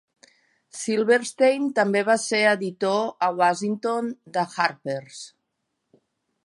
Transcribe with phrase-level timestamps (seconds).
[0.77, 5.23] Silverstein també va ser editor a Washington de "Harper's".